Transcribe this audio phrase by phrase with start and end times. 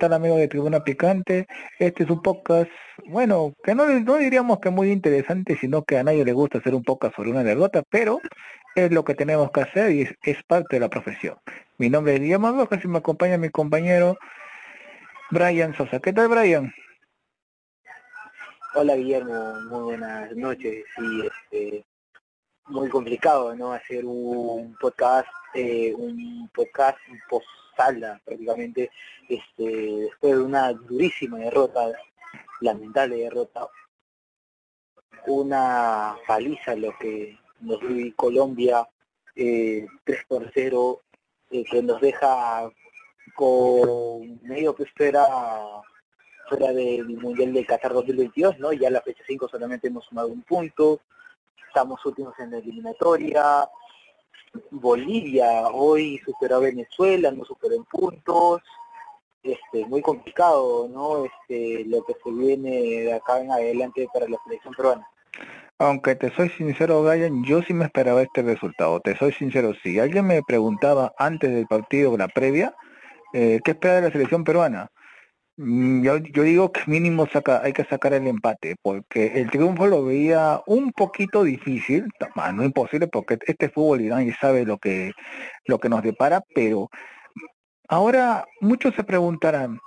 [0.00, 1.46] tal amigos de Tribuna Picante?
[1.78, 2.70] Este es un podcast,
[3.04, 6.74] bueno, que no, no diríamos que muy interesante, sino que a nadie le gusta hacer
[6.74, 8.18] un podcast sobre una derrota, pero
[8.74, 11.36] es lo que tenemos que hacer y es, parte de la profesión.
[11.76, 14.16] Mi nombre es Guillermo Rojas y me acompaña mi compañero
[15.30, 16.00] Brian Sosa.
[16.00, 16.72] ¿Qué tal, Brian?
[18.74, 19.54] Hola, Guillermo.
[19.68, 20.82] Muy buenas noches.
[20.96, 21.84] Sí, este,
[22.68, 23.74] muy complicado, ¿no?
[23.74, 27.46] Hacer un podcast, eh, un podcast post
[27.80, 28.90] salda prácticamente,
[29.28, 31.92] este, después de una durísima derrota,
[32.60, 33.68] lamentable derrota,
[35.26, 38.86] una paliza lo que nos dio Colombia,
[39.34, 41.00] eh, 3 por 0,
[41.50, 42.70] eh, que nos deja
[43.34, 45.26] con medio que espera
[46.48, 48.72] fuera del Mundial de Qatar 2022, ¿no?
[48.72, 51.00] Ya la fecha 5 solamente hemos sumado un punto,
[51.66, 53.68] estamos últimos en la eliminatoria,
[54.70, 58.62] Bolivia hoy superó a Venezuela, no superó en puntos,
[59.42, 61.24] este, muy complicado, ¿no?
[61.24, 65.06] Este, lo que se viene de acá en adelante para la selección peruana.
[65.78, 69.00] Aunque te soy sincero, Brian, yo sí me esperaba este resultado.
[69.00, 72.74] Te soy sincero, si alguien me preguntaba antes del partido, la previa,
[73.32, 74.90] eh, ¿qué espera de la selección peruana?
[75.62, 79.86] Mm, yo, yo digo que mínimo saca, hay que sacar el empate, porque el triunfo
[79.86, 82.06] lo veía un poquito difícil,
[82.54, 85.12] no imposible, porque este fútbol y sabe lo que,
[85.66, 86.88] lo que nos depara, pero
[87.88, 89.78] ahora muchos se preguntarán,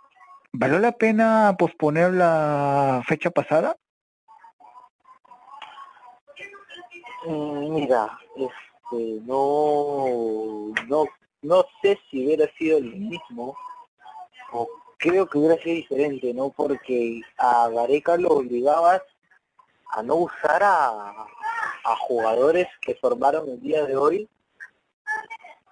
[0.51, 3.75] ¿valió la pena posponer la fecha pasada?
[7.25, 11.05] Mm, mira, este, no, no,
[11.41, 13.55] no sé si hubiera sido el mismo
[14.51, 14.67] o
[15.03, 16.49] creo que hubiera sido diferente, ¿no?
[16.49, 19.01] Porque a Gareca lo obligabas
[19.89, 21.27] a no usar a,
[22.07, 24.27] jugadores que formaron el día de hoy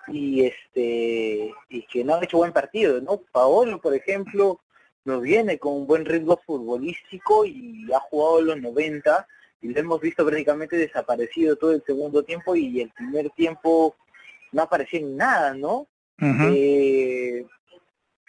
[0.08, 3.22] y este y que no han hecho buen partido, ¿no?
[3.32, 4.60] Paolo, por ejemplo,
[5.06, 9.26] no viene con un buen ritmo futbolístico y ha jugado los 90
[9.62, 13.96] y lo hemos visto prácticamente desaparecido todo el segundo tiempo y el primer tiempo
[14.52, 15.88] no apareció en nada, ¿no?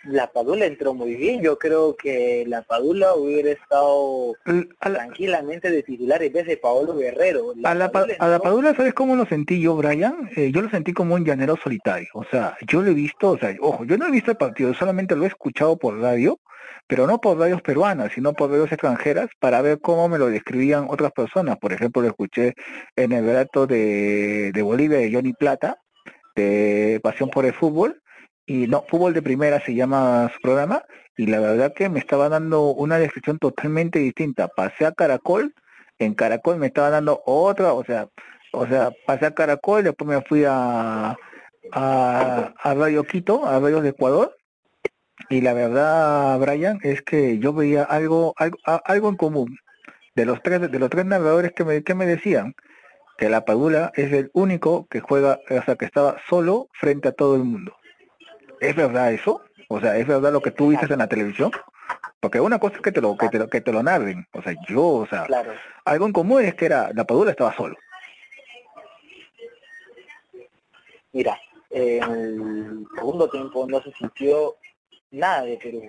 [0.04, 1.42] La Padula entró muy bien.
[1.42, 4.34] Yo creo que la Padula hubiera estado
[4.80, 7.52] tranquilamente de titular en vez de Paolo Guerrero.
[7.64, 10.30] a, la, Padula, ¿sabes cómo lo sentí yo, Brian?
[10.36, 12.08] Eh, yo lo sentí como un llanero solitario.
[12.14, 14.74] O sea, yo lo he visto, o sea, ojo, yo no he visto el partido,
[14.74, 16.38] solamente lo he escuchado por radio,
[16.86, 20.86] pero no por radios peruanas, sino por radios extranjeras, para ver cómo me lo describían
[20.88, 21.58] otras personas.
[21.58, 22.54] Por ejemplo, lo escuché
[22.96, 25.78] en el relato de, de Bolivia de Johnny Plata,
[26.34, 28.01] de Pasión por el Fútbol,
[28.46, 30.84] y no, Fútbol de Primera se llama su programa,
[31.16, 34.48] y la verdad que me estaba dando una descripción totalmente distinta.
[34.48, 35.54] Pasé a Caracol,
[35.98, 38.08] en Caracol me estaba dando otra, o sea,
[38.52, 41.16] o sea, pasé a Caracol, después me fui a,
[41.72, 44.36] a, a Radio Quito, a Radio de Ecuador,
[45.28, 49.58] y la verdad, Brian, es que yo veía algo, algo, algo en común.
[50.14, 52.54] De los tres, de los tres narradores que me, que me decían
[53.16, 57.12] que la Padula es el único que juega, o sea, que estaba solo frente a
[57.12, 57.72] todo el mundo.
[58.62, 59.42] ¿Es verdad eso?
[59.66, 61.50] O sea, ¿es verdad lo que tú viste en la televisión?
[62.20, 64.24] Porque una cosa es que te lo que te lo, que te lo narren.
[64.32, 65.26] O sea, yo, o sea,
[65.84, 67.76] algo en común es que era la Padula estaba solo.
[71.10, 71.36] Mira,
[71.70, 74.54] en el segundo tiempo no se sintió
[75.10, 75.82] nada de Perú.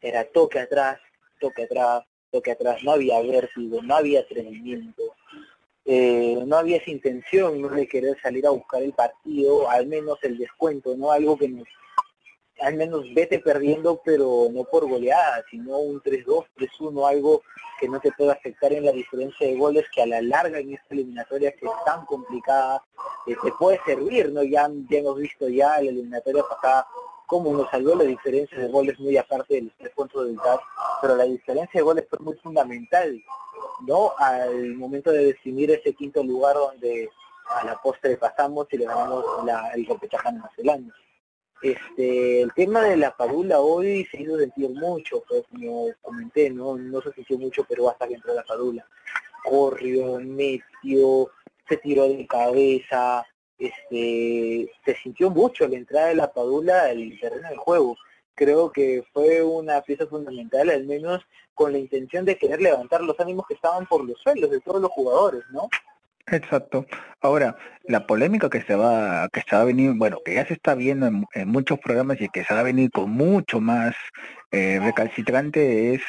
[0.00, 0.98] Era toque atrás,
[1.40, 2.82] toque atrás, toque atrás.
[2.84, 5.02] No había vértigo, no había entrenamiento.
[5.84, 7.68] Eh, no había esa intención ¿no?
[7.68, 11.68] de querer salir a buscar el partido, al menos el descuento, no algo que nos
[12.62, 17.42] al menos vete perdiendo, pero no por goleada, sino un 3-2, 3-1, algo
[17.80, 20.74] que no te pueda afectar en la diferencia de goles, que a la larga en
[20.74, 22.82] esta eliminatoria que es tan complicada,
[23.26, 24.42] eh, te puede servir, ¿no?
[24.42, 26.86] Ya, ya hemos visto ya la eliminatoria pasada
[27.26, 30.60] cómo nos salió la diferencia de goles muy aparte de los tres puntos del TAS,
[31.00, 33.20] pero la diferencia de goles fue muy fundamental,
[33.86, 34.12] ¿no?
[34.18, 37.08] Al momento de definir ese quinto lugar donde
[37.46, 40.92] a la postre pasamos y le ganamos la, el repechaje nacional.
[41.62, 46.76] Este, el tema de la padula hoy se hizo sentir mucho, pues, como comenté, ¿no?
[46.76, 48.84] No se sintió mucho, pero hasta que entró la padula.
[49.44, 51.30] Corrió, metió,
[51.68, 53.24] se tiró de cabeza,
[53.58, 57.96] este, se sintió mucho la entrada de la padula al terreno del juego.
[58.34, 61.22] Creo que fue una pieza fundamental, al menos
[61.54, 64.80] con la intención de querer levantar los ánimos que estaban por los suelos de todos
[64.80, 65.68] los jugadores, ¿no?
[66.26, 66.86] Exacto.
[67.20, 70.54] Ahora, la polémica que se va, que se va a venir, bueno, que ya se
[70.54, 73.94] está viendo en, muchos programas y que se va a venir con mucho más
[74.52, 76.02] eh, recalcitrante es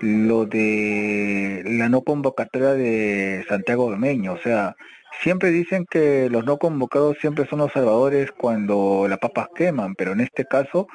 [0.00, 4.32] lo de la no convocatoria de Santiago Domeño.
[4.34, 4.74] O sea,
[5.20, 10.12] siempre dicen que los no convocados siempre son los salvadores cuando las papas queman, pero
[10.12, 10.88] en este caso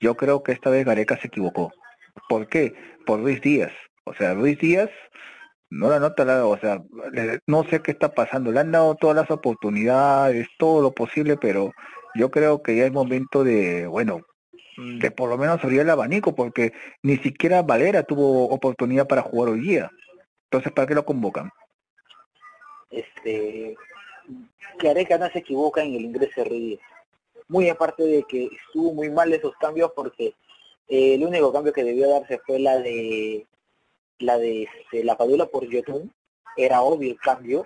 [0.00, 1.72] yo creo que esta vez Gareca se equivocó.
[2.28, 2.74] ¿Por qué?
[3.06, 3.72] Por Luis Díaz.
[4.04, 4.90] O sea, Luis Díaz
[5.70, 6.82] no la nota, o sea,
[7.46, 8.52] no sé qué está pasando.
[8.52, 11.72] Le han dado todas las oportunidades, todo lo posible, pero
[12.14, 14.20] yo creo que ya es momento de, bueno,
[14.76, 16.72] de por lo menos abrir el abanico, porque
[17.02, 19.90] ni siquiera Valera tuvo oportunidad para jugar hoy día.
[20.44, 21.50] Entonces, ¿para qué lo convocan?
[22.90, 23.76] Este,
[24.78, 26.80] Gareca no se equivoca en el ingreso de Ruiz
[27.48, 30.34] muy aparte de que estuvo muy mal esos cambios porque
[30.88, 33.46] eh, el único cambio que debió darse fue la de
[34.24, 36.12] la de este, la Padula por Yotun,
[36.56, 37.64] era obvio el cambio,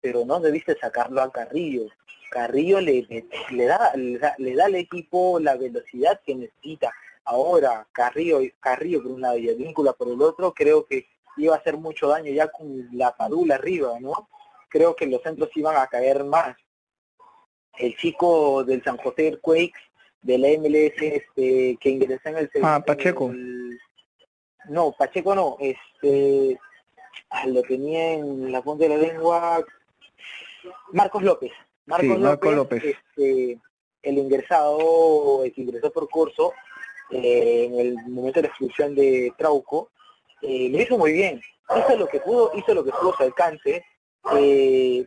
[0.00, 1.86] pero no debiste sacarlo a Carrillo.
[2.30, 3.06] Carrillo le,
[3.50, 6.92] le, da, le, da, al equipo la velocidad que necesita.
[7.24, 11.06] Ahora, Carrillo, Carrillo por un lado y el vínculo por el otro, creo que
[11.36, 14.28] iba a hacer mucho daño ya con la Padula arriba, ¿no?
[14.68, 16.56] Creo que los centros iban a caer más
[17.78, 19.80] el chico del San José Quakes
[20.22, 23.32] de la MLS este, que ingresó en el Ah, Pacheco.
[24.68, 26.58] No, Pacheco no, este
[27.30, 29.64] ah, lo tenía en la punta de la lengua
[30.92, 31.52] Marcos López.
[31.86, 32.18] Marcos
[32.54, 33.58] López, Este,
[34.02, 36.52] el ingresado, el que ingresó por curso,
[37.10, 39.90] eh, en el momento de la expulsión de Trauco,
[40.42, 41.40] eh, lo hizo muy bien.
[41.76, 43.84] Hizo lo que pudo, hizo lo que pudo a su alcance.
[44.38, 45.06] Eh,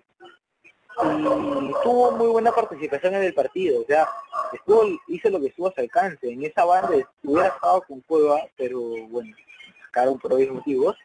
[1.01, 4.07] y tuvo muy buena participación en el partido, o sea,
[4.51, 6.92] estuvo, hizo lo que estuvo a su alcance, en esa banda
[7.24, 9.36] hubiera estado con Cueva, pero bueno,
[9.86, 10.95] sacaron por obvios motivos,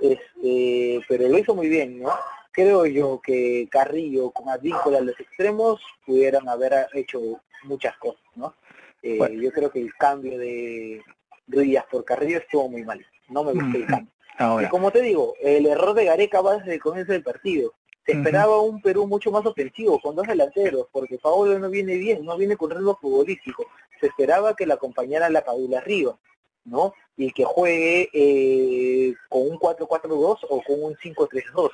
[0.00, 2.12] este, pero lo hizo muy bien, ¿no?
[2.52, 7.20] Creo yo que Carrillo con Advíncula a los extremos pudieran haber hecho
[7.64, 8.54] muchas cosas, ¿no?
[9.02, 11.02] Eh, yo creo que el cambio de
[11.46, 14.12] Ruiz por Carrillo estuvo muy mal, no me gustó el cambio.
[14.60, 17.74] Y como te digo, el error de Gareca va desde el comienzo del partido
[18.12, 22.36] esperaba un Perú mucho más ofensivo, con dos delanteros, porque Paolo no viene bien, no
[22.36, 23.66] viene con ritmo futbolístico.
[24.00, 26.18] Se esperaba que la acompañara la Padula arriba,
[26.64, 26.94] ¿no?
[27.16, 31.70] Y que juegue eh, con un 4-4-2 o con un 5-3-2,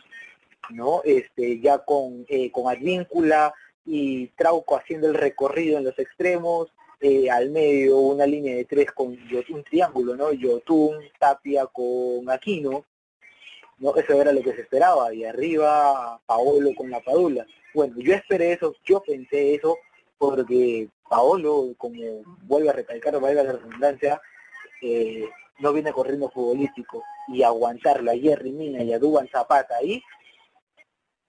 [0.70, 1.02] ¿no?
[1.04, 3.52] Este, ya con, eh, con Advíncula
[3.84, 8.90] y Trauco haciendo el recorrido en los extremos, eh, al medio una línea de tres
[8.92, 10.32] con un triángulo, ¿no?
[10.32, 12.86] Yotun, Tapia con Aquino,
[13.84, 13.94] ¿no?
[13.94, 17.46] Eso era lo que se esperaba, y arriba Paolo con la Padula.
[17.74, 19.76] Bueno, yo esperé eso, yo pensé eso,
[20.16, 24.22] porque Paolo, como vuelve a recalcar, valga la redundancia,
[24.80, 25.28] eh,
[25.58, 30.02] no viene corriendo futbolístico, y aguantarlo a Jerry Mina y a Duban Zapata ahí,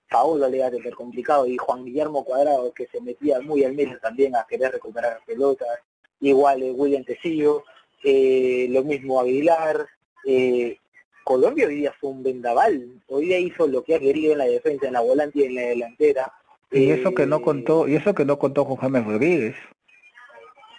[0.10, 3.74] Paolo le iba a tener complicado, y Juan Guillermo Cuadrado, que se metía muy al
[3.74, 5.80] medio también a querer recuperar pelotas,
[6.22, 7.66] igual eh, William Tecillo,
[8.02, 9.88] eh, lo mismo Aguilar,
[10.26, 10.78] eh,
[11.26, 14.46] Colombia hoy día fue un vendaval, hoy día hizo lo que ha querido en la
[14.46, 16.32] defensa, en la volante y en la delantera.
[16.72, 19.56] Y eso que no eh, contó, y eso que no contó con James Rodríguez.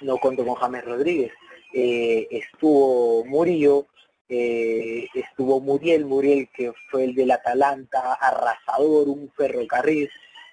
[0.00, 1.32] No contó con James Rodríguez.
[1.72, 3.86] Eh, estuvo Murillo,
[4.28, 10.08] eh, estuvo Muriel, Muriel que fue el del Atalanta, arrasador, un ferrocarril,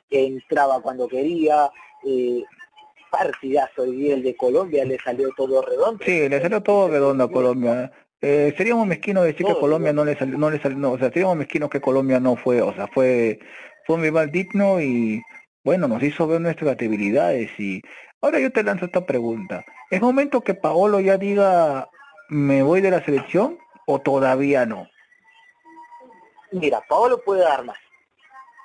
[0.10, 1.70] que entraba cuando quería,
[2.04, 2.44] eh,
[3.12, 6.04] partidazo y el de Colombia le salió todo redondo.
[6.04, 7.92] Sí, le salió todo redondo a Colombia.
[8.26, 11.10] Eh, seríamos mezquinos decir que Colombia no le salió, no le salió, no, o sea,
[11.10, 13.38] seríamos mezquinos que Colombia no fue, o sea, fue,
[13.86, 15.22] fue un rival digno y
[15.62, 17.82] bueno, nos hizo ver nuestras debilidades y
[18.22, 19.66] ahora yo te lanzo esta pregunta.
[19.92, 21.90] ¿Es momento que Paolo ya diga
[22.30, 24.88] me voy de la selección o todavía no?
[26.54, 27.80] Mira, Paolo puede dar más,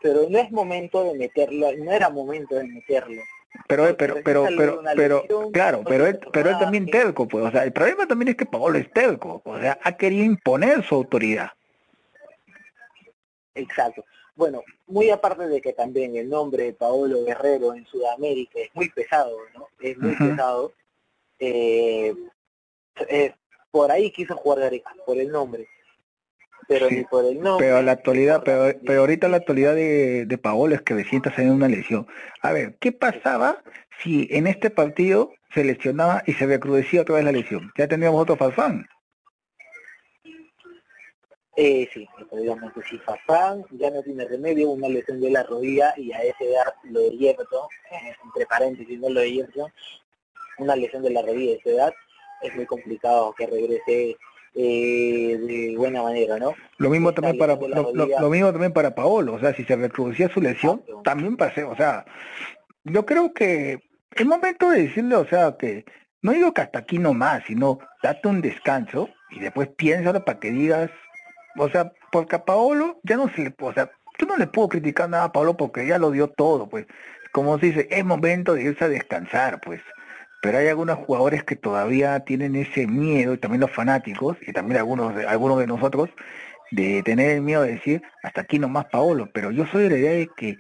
[0.01, 3.23] pero no es momento de meterlo, no era momento de meterlo
[3.67, 7.65] pero, pero, pero, pero, pero, claro, pero él, pero él también terco, pues, o sea,
[7.65, 11.51] el problema también es que Paolo es terco, o sea, ha querido imponer su autoridad.
[13.55, 14.05] Exacto.
[14.35, 18.89] Bueno, muy aparte de que también el nombre de Paolo Guerrero en Sudamérica es muy
[18.91, 19.69] pesado, ¿no?
[19.81, 20.73] Es muy pesado.
[21.41, 22.15] Eh,
[23.09, 23.35] eh,
[23.71, 25.69] por ahí quiso jugar Gareca, por el nombre
[26.69, 27.67] pero ni por el nombre.
[27.67, 31.37] Pero la actualidad, pero, pero ahorita la actualidad de, de Paolo es que me sientas
[31.39, 32.07] en una lesión.
[32.43, 33.63] A ver, ¿qué pasaba
[34.03, 37.73] si en este partido se lesionaba y se recrudecía otra vez la lesión?
[37.77, 38.87] Ya tendríamos otro Farfán.
[41.57, 45.93] Eh, sí, digamos que si Farfán ya no tiene remedio, una lesión de la rodilla
[45.97, 47.37] y a ese edad lo de eh,
[48.25, 49.49] entre paréntesis, no lo de
[50.59, 51.95] una lesión de la rodilla de esa edad,
[52.43, 54.17] es muy complicado que regrese
[54.61, 56.53] eh, de buena manera, ¿no?
[56.79, 60.41] Lo mismo también para lo, mismo también para Paolo, o sea, si se recrudecía su
[60.41, 62.05] lesión, también pasé, o sea,
[62.83, 63.79] yo creo que
[64.11, 65.85] es momento de decirle, o sea, que
[66.23, 70.41] no digo que hasta aquí no más, sino date un descanso y después piénsalo para
[70.41, 70.91] que digas,
[71.57, 74.71] o sea, porque a Paolo ya no se le, o sea, yo no le puedo
[74.71, 76.87] criticar nada a Paolo porque ya lo dio todo, pues,
[77.31, 79.81] como se dice, es momento de irse a descansar, pues,
[80.41, 84.79] pero hay algunos jugadores que todavía tienen ese miedo, y también los fanáticos, y también
[84.79, 86.11] algunos de, algunos de nosotros,
[86.71, 89.99] de tener el miedo de decir, hasta aquí nomás Paolo, pero yo soy de la
[89.99, 90.57] idea de que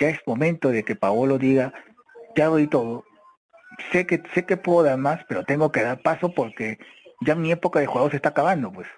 [0.00, 1.72] ya es momento de que Paolo diga,
[2.36, 3.04] ya doy todo,
[3.90, 6.78] sé que, sé que puedo dar más, pero tengo que dar paso porque
[7.20, 8.88] ya mi época de jugador se está acabando, pues.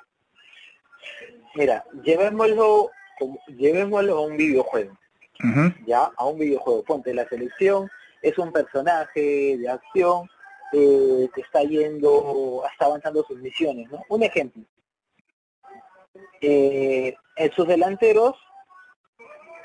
[1.55, 2.91] Mira, llevémoslo,
[3.47, 4.97] llevémoslo a un videojuego,
[5.87, 7.89] ya, a un videojuego, ponte la selección,
[8.25, 10.29] es un personaje de acción
[10.73, 14.03] eh, que está yendo, está avanzando sus misiones, ¿no?
[14.09, 14.63] Un ejemplo.
[16.41, 18.35] Eh, en sus delanteros,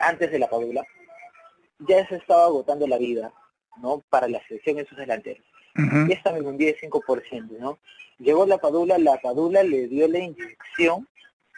[0.02, 0.86] antes de la Padula,
[1.88, 3.32] ya se estaba agotando la vida,
[3.78, 4.04] ¿no?
[4.10, 5.46] Para la selección en sus delanteros.
[6.10, 7.80] Y estaba en un 10-5%, ¿no?
[8.18, 11.08] Llegó la Padula, la Padula le dio la inyección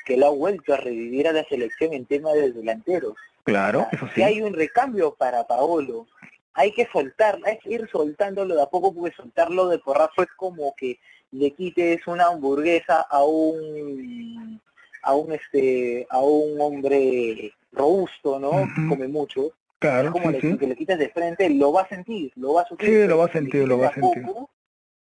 [0.06, 3.16] que lo ha vuelto a revivir a la selección en tema de delanteros.
[3.44, 4.22] Claro, eso sí.
[4.22, 6.06] Hay un recambio para Paolo,
[6.54, 10.30] hay que soltar, hay que ir soltándolo de a poco porque soltarlo de porrazo es
[10.36, 11.00] como que
[11.32, 14.62] le quites una hamburguesa a un
[15.04, 18.68] a un este a un hombre robusto, ¿no?
[18.76, 19.52] Que come mucho.
[19.80, 22.54] Claro, es como sí, le, que le quites de frente, lo va a sentir, lo
[22.54, 22.90] va a sufrir.
[22.90, 24.24] Sí, lo va a sentir, lo va a sentir.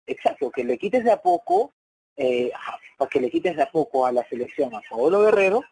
[0.06, 1.72] exacto, que le quites de a poco,
[2.16, 2.52] eh,
[2.96, 5.64] para que le quites de a poco a la selección a Pablo Guerrero,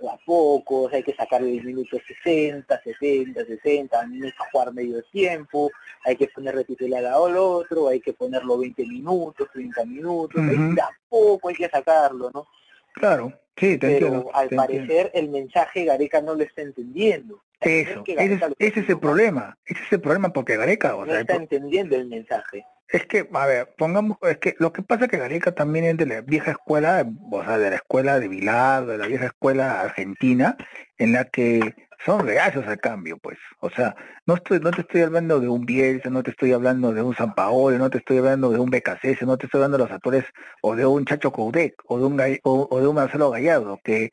[0.00, 5.70] a pocos, hay que sacar el minuto 60, 70, 60, no es jugar medio tiempo,
[6.04, 10.90] hay que poner de titular al otro, hay que ponerlo 20 minutos, 30 minutos, a
[11.08, 12.46] poco hay que sacarlo, ¿no?
[12.94, 17.42] Claro, sí, te Pero al parecer el mensaje Gareca no lo está entendiendo.
[17.60, 21.96] Eso, ese, es el problema, ese es el problema porque Gareca, o no está entendiendo
[21.96, 22.66] el mensaje.
[22.94, 25.96] Es que, a ver, pongamos, es que lo que pasa es que Gareca también es
[25.96, 29.80] de la vieja escuela, o sea, de la escuela de Vilar, de la vieja escuela
[29.80, 30.56] argentina,
[30.96, 31.74] en la que
[32.04, 33.36] son reacios al cambio, pues.
[33.58, 33.96] O sea,
[34.26, 37.16] no estoy, no te estoy hablando de un Bielsa, no te estoy hablando de un
[37.16, 39.92] San Paolo, no te estoy hablando de un BKC, no te estoy hablando de los
[39.92, 40.24] actores,
[40.62, 44.10] o de un Chacho Coudec, o de un o, de un Marcelo Gallardo, que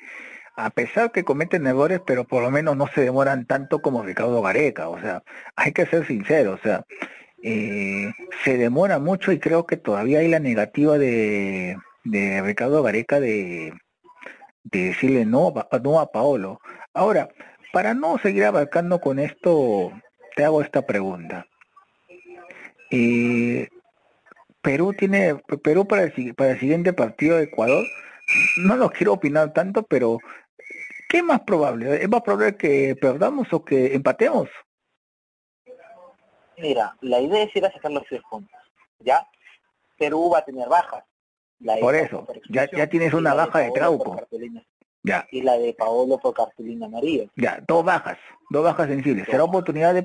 [0.55, 4.41] a pesar que cometen errores, pero por lo menos no se demoran tanto como Ricardo
[4.41, 5.21] Gareca, o sea,
[5.55, 6.83] hay que ser sincero, o sea,
[7.43, 8.11] eh,
[8.43, 13.73] se demora mucho y creo que todavía hay la negativa de, de Ricardo Gareca de,
[14.63, 16.59] de decirle no, no a Paolo.
[16.93, 17.29] Ahora,
[17.73, 19.91] para no seguir abarcando con esto,
[20.35, 21.45] te hago esta pregunta.
[22.91, 23.69] Eh,
[24.61, 27.85] Perú tiene, Perú para el, para el siguiente partido de Ecuador,
[28.57, 30.19] no lo quiero opinar tanto, pero
[31.09, 32.03] ¿qué más probable?
[32.03, 34.49] ¿Es más probable que perdamos o que empatemos?
[36.57, 38.59] Mira, la idea es ir a sacar los tres puntos,
[38.99, 39.27] ¿ya?
[39.97, 41.03] Perú va a tener bajas.
[41.79, 44.19] por eso, ya, ya tienes una baja de, Trauco.
[45.03, 45.27] Ya.
[45.31, 47.25] Y la de Paolo por cartulina María.
[47.35, 48.17] Ya, dos bajas,
[48.49, 49.25] dos bajas sensibles.
[49.27, 50.03] Será oportunidad de...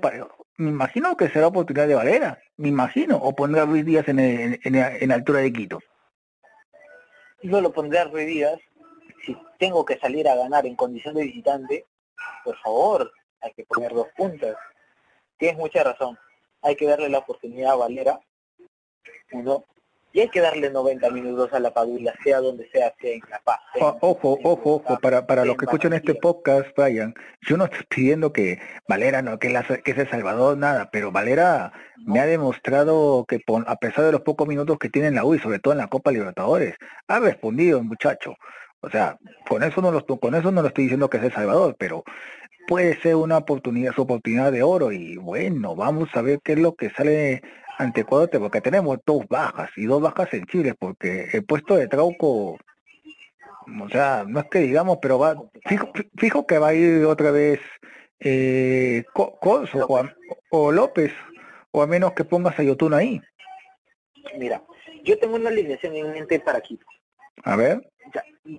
[0.59, 4.19] Me imagino que será oportunidad de Valera, me imagino, o pondrá a Ruiz Díaz en,
[4.19, 5.81] en, en, altura de Quito.
[7.43, 8.59] No lo pondré a Ruiz Díaz.
[9.27, 11.85] Si tengo que salir a ganar en condición de visitante,
[12.43, 13.13] por favor,
[13.43, 14.57] hay que poner dos puntas.
[15.37, 16.19] Tienes mucha razón
[16.67, 18.21] hay que darle la oportunidad a Valera,
[19.33, 19.65] uno,
[20.13, 23.39] y hay que darle 90 minutos a la Padula, sea donde sea, sea en La
[23.45, 23.61] Paz.
[23.81, 28.33] ojo, ojo, ojo, para, para los que escuchan este podcast, Brian, yo no estoy pidiendo
[28.33, 28.59] que
[28.89, 33.41] Valera, no, que, la, que es el Salvador, nada, pero Valera me ha demostrado que
[33.67, 35.79] a pesar de los pocos minutos que tiene en la U y sobre todo en
[35.79, 36.75] la Copa Libertadores,
[37.09, 38.35] ha respondido el muchacho.
[38.81, 39.19] O sea,
[39.49, 42.05] con eso no lo, con eso no lo estoy diciendo que es el Salvador, pero
[42.67, 46.59] puede ser una oportunidad, su oportunidad de oro y bueno, vamos a ver qué es
[46.59, 47.43] lo que sale
[47.79, 52.53] ante Ecuador, porque tenemos dos bajas y dos bajas sensibles, porque el puesto de Trauco,
[52.55, 55.37] o sea, no es que digamos, pero va,
[56.17, 57.61] fijo, que va a ir otra vez
[58.21, 59.87] eh, Corso
[60.51, 61.13] o, López,
[61.71, 63.21] o a menos que pongas a Yotun ahí.
[64.39, 64.63] Mira,
[65.05, 66.87] yo tengo una alineación en mente para Quito.
[67.45, 67.87] A ver.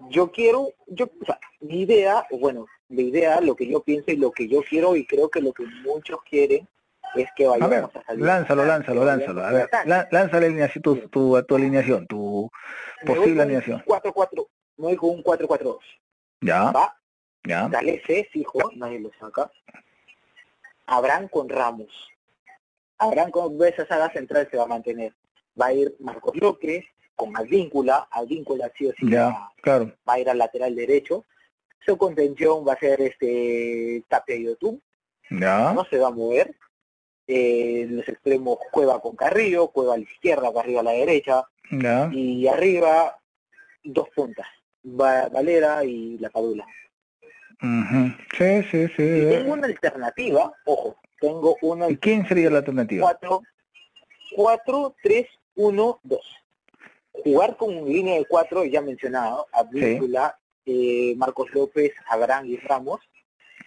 [0.09, 4.17] yo quiero, yo, o sea, mi idea, bueno, la idea, lo que yo pienso y
[4.17, 6.67] lo que yo quiero y creo que lo que muchos quieren
[7.15, 8.25] es que vayamos a, ver, a salir.
[8.25, 9.43] Lánzalo, lánzalo, lánzalo.
[9.43, 9.69] A ver,
[10.33, 12.49] alineación, tu, tu, tu, alineación, tu
[13.05, 13.83] posible alineación.
[13.85, 15.79] 4-4, me voy con un 4-4-2.
[16.41, 16.71] Ya.
[16.71, 16.97] ¿Va?
[17.43, 17.67] Ya.
[17.67, 19.51] Dale C, fijo, nadie lo saca.
[20.85, 22.09] Abraham con Ramos.
[22.97, 25.13] Abraham con esa saga central se va a mantener.
[25.59, 29.91] Va a ir Marcos López con Advíncula, Advíncula sí o sí ya, va, claro.
[30.07, 31.25] va a ir al lateral derecho
[31.85, 34.79] su contención va a ser este Tapia y Otum.
[35.29, 36.55] No se va a mover.
[37.27, 41.43] Eh, los extremos Cueva con Carrillo, Cueva a la izquierda, Carrillo a la derecha.
[42.11, 43.17] Y arriba,
[43.83, 44.47] dos puntas.
[44.83, 46.65] Valera y la Padula.
[48.37, 48.95] Sí, sí, sí.
[48.95, 51.89] tengo una alternativa, ojo, tengo una...
[51.89, 53.01] ¿Y quién sería la alternativa?
[53.01, 53.41] Cuatro,
[55.55, 55.97] 4-3-1-2.
[57.23, 62.99] Jugar con línea de cuatro, ya mencionado, Abdícula, eh, Marcos López, Abraham y Ramos.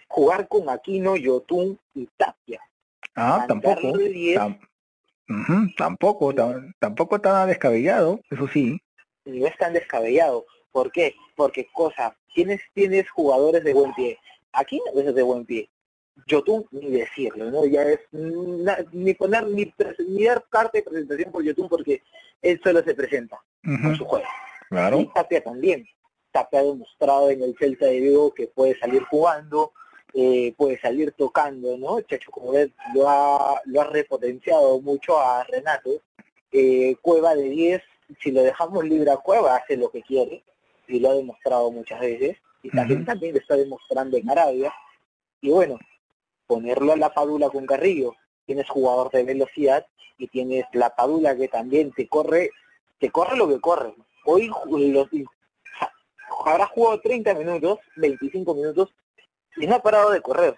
[0.07, 2.61] Jugar con Aquino, Yotun y Tapia.
[3.15, 3.93] Ah, tampoco.
[5.77, 6.33] tampoco,
[6.79, 8.79] tampoco tan descabellado, eso sí.
[9.25, 10.45] No es tan descabellado.
[10.71, 11.15] ¿Por qué?
[11.35, 14.17] Porque, cosa, tienes, tienes jugadores de buen pie.
[14.53, 15.69] Aquí no es de buen pie.
[16.27, 17.65] Yotun ni decirlo, ¿no?
[17.65, 19.73] Ya es ni poner ni,
[20.07, 22.03] ni, dar carta de presentación por Yotun porque
[22.41, 24.27] él solo se presenta con su juego.
[24.69, 24.99] Claro.
[24.99, 25.87] Y Tapia también.
[26.31, 29.73] Tapia ha demostrado en el Celta de Vigo que puede salir jugando,
[30.13, 32.01] eh, puede salir tocando, ¿no?
[32.01, 35.89] Chacho como ves lo ha, lo ha repotenciado mucho a Renato.
[36.51, 37.81] Eh, Cueva de 10,
[38.19, 40.43] si lo dejamos libre a Cueva, hace lo que quiere,
[40.87, 44.73] y lo ha demostrado muchas veces, y también, también lo está demostrando en Arabia.
[45.39, 45.79] Y bueno,
[46.45, 49.85] ponerlo a la Padula con Carrillo, tienes jugador de velocidad
[50.17, 52.51] y tienes la Padula que también te corre,
[52.99, 53.93] te corre lo que corre.
[54.25, 55.07] Hoy los,
[56.45, 58.89] habrá jugado 30 minutos, 25 minutos
[59.57, 60.55] y no ha parado de correr.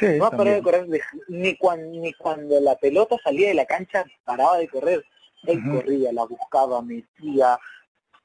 [0.00, 0.86] no ha parado de correr
[1.28, 5.04] ni, cuando, ni cuando la pelota salía de la cancha paraba de correr.
[5.44, 7.58] Él corría, la buscaba, metía,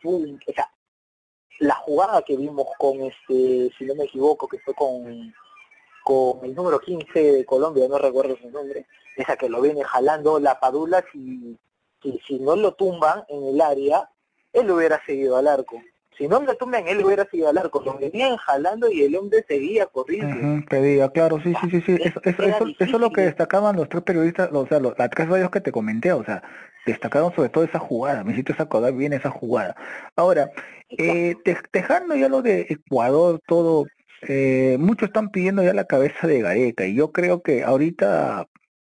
[0.04, 0.70] o sea,
[1.60, 5.34] la jugada que vimos con este, si no me equivoco, que fue con
[6.06, 8.86] con el número 15 de Colombia, no recuerdo su nombre,
[9.18, 11.58] esa que lo viene jalando la Padula, si,
[12.28, 14.08] si, no lo tumban en el área,
[14.54, 15.82] él hubiera seguido al arco.
[16.18, 17.82] Si no lo tumban, él hubiera seguido al arco.
[17.84, 20.66] Lo venían jalando y el hombre seguía corriendo.
[20.70, 21.98] pedía, claro, sí, sí, sí, sí.
[22.02, 25.52] Eso, eso, es lo que destacaban los tres periodistas, o sea, los, las tres radios
[25.52, 26.42] que te comenté, o sea,
[26.86, 29.76] destacaron sobre todo esa jugada, me hiciste acordar bien esa jugada.
[30.16, 30.52] Ahora,
[30.98, 31.36] eh,
[31.74, 33.86] dejando ya lo de Ecuador, todo,
[34.28, 38.48] eh, muchos están pidiendo ya la cabeza de Gareca y yo creo que ahorita,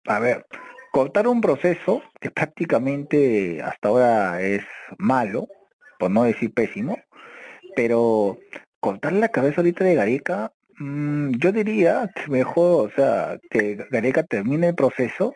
[0.07, 0.47] a ver,
[0.93, 4.63] cortar un proceso que prácticamente hasta ahora es
[4.99, 5.49] malo,
[5.99, 6.97] por no decir pésimo,
[7.77, 8.39] pero
[8.81, 14.23] cortar la cabeza ahorita de Gareca, mm, yo diría que mejor, o sea, que Gareca
[14.23, 15.35] termine el proceso,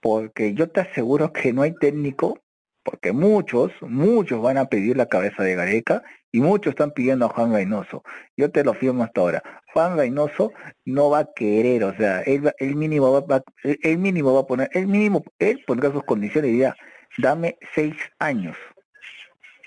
[0.00, 2.38] porque yo te aseguro que no hay técnico,
[2.82, 7.28] porque muchos, muchos van a pedir la cabeza de Gareca y muchos están pidiendo a
[7.30, 8.02] Juan Reynoso.
[8.36, 9.42] Yo te lo firmo hasta ahora.
[9.72, 10.52] Juan Reynoso
[10.84, 14.68] no va a querer, o sea, él, el mínimo va, el mínimo va a poner,
[14.72, 16.76] el mínimo, él pondrá sus condiciones y dirá,
[17.18, 18.56] dame seis años.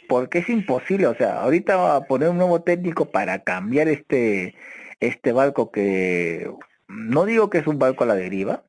[0.07, 4.55] Porque es imposible, o sea, ahorita va a poner un nuevo técnico para cambiar este,
[4.99, 6.49] este barco que,
[6.87, 8.63] no digo que es un barco a la deriva,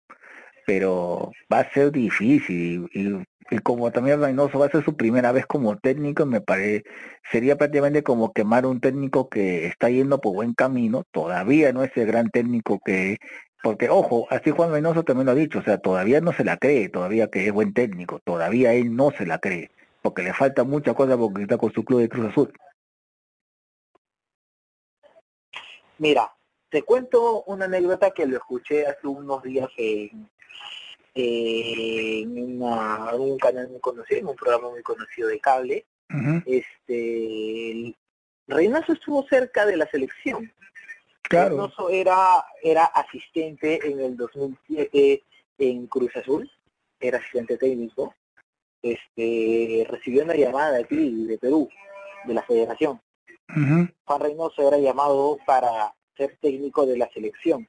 [0.66, 5.32] pero va a ser difícil y y como también Reynoso va a ser su primera
[5.32, 6.84] vez como técnico, me parece,
[7.30, 11.96] sería prácticamente como quemar un técnico que está yendo por buen camino, todavía no es
[11.96, 13.18] el gran técnico que,
[13.62, 16.58] porque ojo, así Juan Reynoso también lo ha dicho, o sea, todavía no se la
[16.58, 19.70] cree, todavía que es buen técnico, todavía él no se la cree,
[20.02, 22.52] porque le falta mucha cosa porque está con su club de Cruz Azul.
[25.98, 26.32] Mira,
[26.68, 30.28] te cuento una anécdota que lo escuché hace unos días en,
[31.14, 35.86] en, un canal muy conocido, en un programa muy conocido de cable.
[36.46, 37.96] Este
[38.46, 40.50] Reynoso estuvo cerca de la selección.
[41.22, 41.50] Claro.
[41.50, 45.22] Reynoso era, era asistente en el 2007
[45.58, 46.50] en Cruz Azul,
[47.00, 48.14] era asistente técnico.
[48.82, 51.68] Este recibió una llamada aquí de Perú,
[52.24, 53.00] de la federación.
[54.04, 57.66] Juan Reynoso era llamado para ser técnico de la selección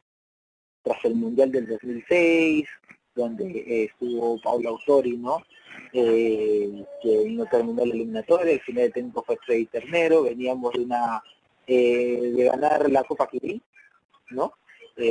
[0.82, 2.68] tras el Mundial del 2006,
[3.16, 5.44] donde eh, estuvo Paula Autori, ¿no?
[5.94, 10.80] Eh, que no terminó la eliminatoria, el final de técnico fue Freddy Ternero, veníamos de
[10.82, 11.22] una
[11.68, 13.62] eh, de ganar la Copa Quirín,
[14.32, 14.54] ¿no?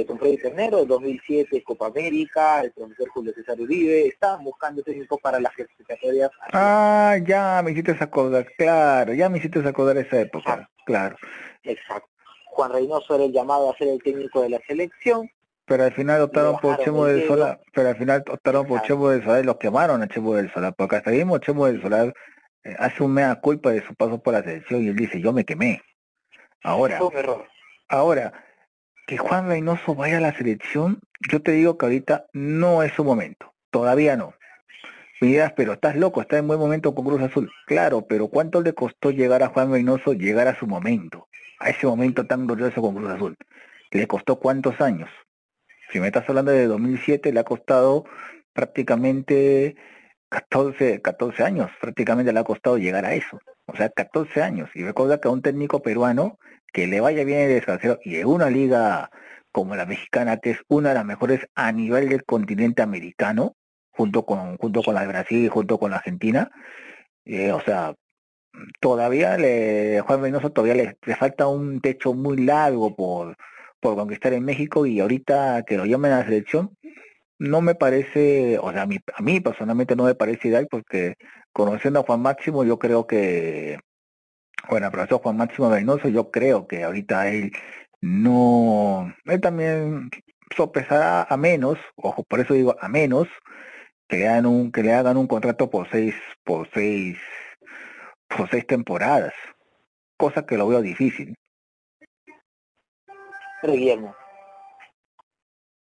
[0.06, 5.40] Con Freddy Ternero, 2007 Copa América, el profesor Julio César Uribe, estaban buscando técnico para
[5.40, 6.30] las clasificatorias.
[6.52, 11.16] Ah, ya me hiciste acordar, claro, ya me hiciste acordar esa época, claro.
[11.62, 12.08] Exacto.
[12.46, 15.30] Juan Reynoso era el llamado a ser el técnico de la selección,
[15.64, 19.22] pero al final optaron por Chemo del Solar, pero al final optaron por Chemo del
[19.22, 22.12] Solar y los quemaron a Chemo del Solar, porque hasta mismo Chemo del Solar
[22.64, 25.32] eh, hace un mea culpa de su paso por la selección y él dice, yo
[25.32, 25.80] me quemé.
[26.62, 26.98] Ahora,
[27.88, 28.32] ahora,
[29.08, 33.04] que Juan Reynoso vaya a la selección, yo te digo que ahorita no es su
[33.04, 34.34] momento, todavía no.
[35.22, 37.50] Me pero estás loco, está en buen momento con Cruz Azul.
[37.66, 41.26] Claro, pero ¿cuánto le costó llegar a Juan Reynoso llegar a su momento?
[41.58, 43.36] A ese momento tan glorioso con Cruz Azul.
[43.90, 45.08] ¿Le costó cuántos años?
[45.90, 48.04] Si me estás hablando de 2007, le ha costado
[48.52, 49.74] prácticamente
[50.28, 53.40] 14, 14 años, prácticamente le ha costado llegar a eso.
[53.64, 54.68] O sea, 14 años.
[54.74, 56.38] Y recuerda que a un técnico peruano
[56.72, 59.10] que le vaya bien el desgraciado y en una liga
[59.52, 63.56] como la mexicana, que es una de las mejores a nivel del continente americano,
[63.90, 66.50] junto con junto con la de Brasil, junto con la Argentina.
[67.24, 67.94] Eh, o sea,
[68.80, 73.36] todavía le, Juan Reynoso todavía le, le, falta un techo muy largo por,
[73.80, 76.76] por conquistar en México y ahorita que lo llamen a la selección,
[77.38, 81.14] no me parece, o sea, a mí, a mí personalmente no me parece ideal porque
[81.52, 83.78] conociendo a Juan Máximo yo creo que,
[84.68, 87.52] bueno, profesor Juan Máximo Reynoso, yo creo que ahorita él
[88.00, 90.10] no, él también
[90.54, 93.28] sopesará a menos, ojo, por eso digo a menos,
[94.08, 97.18] que le hagan un, que le hagan un contrato por seis, por seis,
[98.28, 99.34] por seis temporadas,
[100.16, 101.34] cosa que lo veo difícil.
[103.60, 104.14] Pero Guillermo,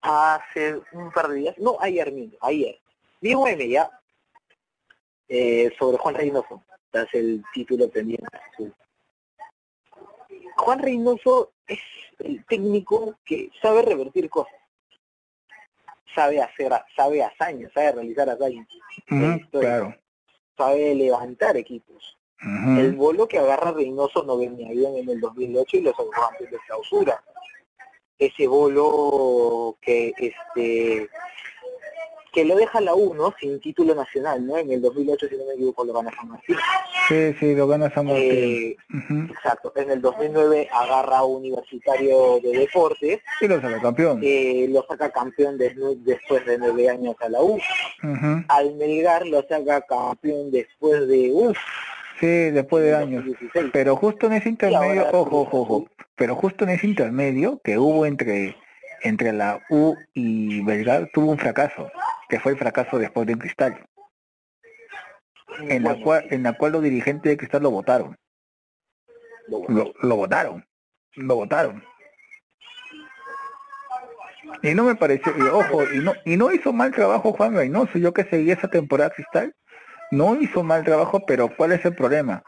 [0.01, 2.79] hace un par de días, no ayer mismo, ayer,
[3.21, 3.89] dijo M ya.
[5.31, 8.27] Eh, sobre Juan Reynoso, tras el título pendiente.
[10.57, 11.79] Juan Reynoso es
[12.19, 14.53] el técnico que sabe revertir cosas,
[16.13, 18.67] sabe hacer, sabe hazañas, sabe realizar hazañas,
[19.51, 19.95] claro.
[20.57, 22.17] sabe levantar equipos.
[22.41, 26.57] El bolo que agarra Reynoso no venía bien en el 2008 y los antes de
[26.59, 27.21] clausura
[28.19, 31.09] ese bolo que este
[32.31, 33.33] que lo deja la U, ¿no?
[33.39, 34.57] Sin título nacional, ¿no?
[34.57, 36.55] En el 2008, si no me equivoco, lo gana San Martín.
[37.07, 38.23] Sí, sí, lo gana San Martín.
[38.23, 38.77] Eh,
[39.29, 39.73] exacto.
[39.75, 43.19] En el 2009 agarra Universitario de Deportes.
[43.41, 44.19] Y lo saca campeón.
[44.23, 47.59] Eh, lo saca campeón después de nueve años a la U.
[48.47, 51.31] Al Melgar lo saca campeón después de...
[51.33, 51.57] Uf,
[52.19, 53.23] Sí, después de años.
[53.71, 55.87] Pero justo en ese intermedio, ojo, ojo, ojo,
[56.17, 58.57] pero justo en ese intermedio que hubo entre
[59.03, 61.89] entre la U y Belgar tuvo un fracaso,
[62.29, 63.85] que fue el fracaso después de Cristal.
[65.59, 68.15] En la cual en la cual los dirigentes de Cristal lo votaron.
[69.47, 70.65] Lo, lo votaron.
[71.15, 71.83] Lo votaron.
[74.61, 77.97] Y no me pareció, y ojo, y no, y no hizo mal trabajo Juan Reynoso,
[77.97, 79.55] yo que seguí esa temporada Cristal,
[80.11, 82.43] no hizo mal trabajo, pero ¿cuál es el problema?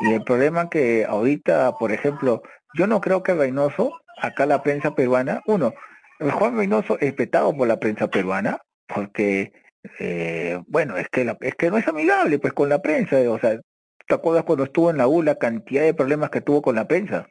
[0.00, 2.42] Y el problema que ahorita, por ejemplo,
[2.74, 5.72] yo no creo que Reynoso, acá la prensa peruana, uno,
[6.20, 9.52] Juan Reynoso es petado por la prensa peruana, porque,
[9.98, 13.38] eh, bueno, es que, la, es que no es amigable pues con la prensa, o
[13.38, 13.60] sea,
[14.06, 16.88] ¿te acuerdas cuando estuvo en la U la cantidad de problemas que tuvo con la
[16.88, 17.28] prensa?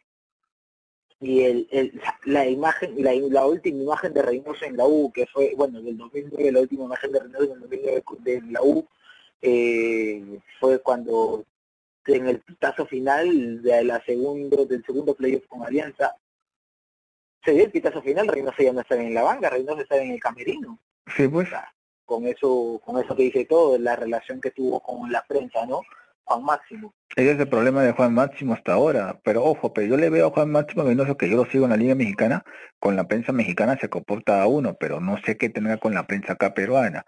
[1.20, 5.26] y el, el, la imagen, la, la última imagen de Reynoso en la U, que
[5.28, 8.88] fue, bueno, del 2009, la última imagen de Reynoso en el 2009 de la U,
[9.42, 11.46] eh, fue cuando
[12.08, 16.16] en el pitazo final de la segundo, del segundo playoff con Alianza,
[17.44, 20.12] se dio el pitazo final, Reynoso ya no estaba en la banca, Reynoso estaba en
[20.12, 20.80] el camerino.
[21.08, 21.50] Sí, pues.
[22.06, 25.82] con eso, con eso que dice todo, la relación que tuvo con la prensa, ¿no?
[26.24, 26.94] Juan Máximo.
[27.16, 29.20] Ese es el problema de Juan Máximo hasta ahora.
[29.24, 31.72] Pero ojo, pero yo le veo a Juan Máximo Reynoso que yo lo sigo en
[31.72, 32.44] la Liga Mexicana,
[32.80, 36.08] con la prensa mexicana se comporta a uno, pero no sé qué tendrá con la
[36.08, 37.06] prensa acá peruana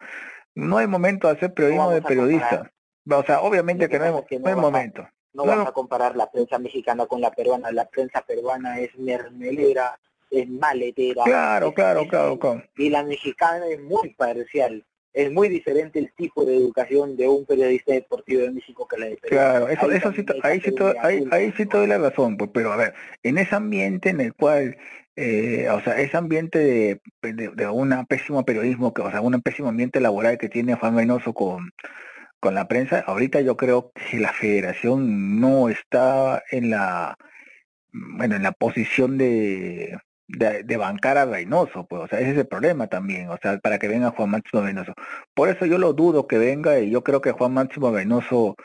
[0.57, 2.71] no hay momento de hacer periodismo de periodista.
[3.10, 5.07] O sea, obviamente que no hay, no hay momento.
[5.33, 7.71] No, vas a comparar la prensa mexicana con la peruana.
[7.71, 9.99] La prensa peruana es mermelera,
[10.32, 11.24] es maletera.
[11.24, 12.63] Claro, claro, claro, claro.
[12.78, 14.86] Y la mexicana es muy parcial.
[15.13, 19.06] Es muy diferente el tipo de educación de un periodista deportivo de México que la
[19.08, 19.30] de Perú.
[19.30, 22.52] Claro, eso, ahí eso sí, ahí sí, ahí, ahí sí te doy la razón, pues,
[22.54, 24.78] pero a ver, en ese ambiente en el cual
[25.20, 29.70] eh, o sea, ese ambiente de, de, un pésimo periodismo, que, o sea, un pésimo
[29.70, 31.72] ambiente laboral que tiene Juan Reynoso con,
[32.40, 37.18] con la prensa, ahorita yo creo que la federación no está en la,
[37.92, 42.48] bueno, en la posición de, de, bancar a Reynoso, pues, o sea, ese es el
[42.48, 44.94] problema también, o sea, para que venga Juan Máximo Reynoso.
[45.34, 48.56] Por eso yo lo dudo que venga y yo creo que Juan Máximo Reynoso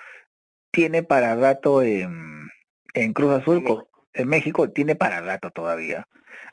[0.73, 2.49] tiene para rato en,
[2.95, 3.65] en Cruz Azul,
[4.15, 6.07] en México tiene para rato todavía.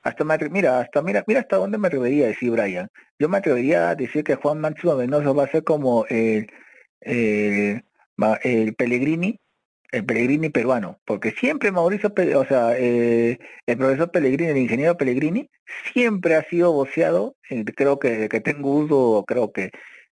[0.03, 2.89] Hasta mira, hasta mira, mira hasta dónde me atrevería a decir Brian.
[3.17, 6.47] Yo me atrevería a decir que Juan Máximo Venoso va a ser como el,
[7.01, 7.83] el,
[8.43, 9.39] el Pellegrini,
[9.91, 15.49] el Pellegrini peruano, porque siempre Mauricio, o sea, eh, el profesor Pellegrini, el ingeniero Pellegrini,
[15.93, 19.71] siempre ha sido voceado, eh, creo que, que tengo uso, creo que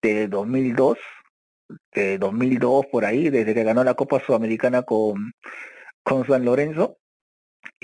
[0.01, 0.97] de 2002,
[1.93, 5.33] de 2002 por ahí, desde que ganó la Copa Sudamericana con,
[6.03, 6.97] con San Lorenzo,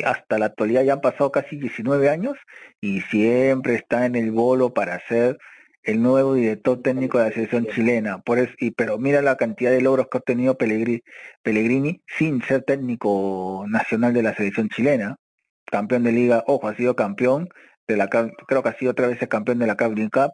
[0.04, 2.38] hasta la actualidad ya han pasado casi 19 años
[2.82, 5.38] y siempre está en el bolo para ser
[5.86, 8.20] el nuevo director técnico de la selección chilena.
[8.20, 12.64] Por eso, y, pero mira la cantidad de logros que ha obtenido Pellegrini, sin ser
[12.64, 15.18] técnico nacional de la selección chilena.
[15.66, 17.50] Campeón de liga, ojo, ha sido campeón
[17.88, 20.34] de la creo que ha sido otra vez el campeón de la Carling Cup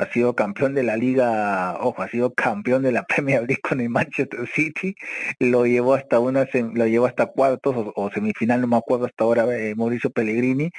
[0.00, 3.80] ha sido campeón de la liga, ojo, ha sido campeón de la Premier League con
[3.80, 4.94] el Manchester City,
[5.38, 9.44] lo llevó hasta una lo llevó hasta cuartos o, semifinal, no me acuerdo hasta ahora
[9.56, 10.70] eh, Mauricio Pellegrini,